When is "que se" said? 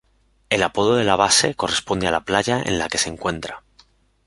2.87-3.09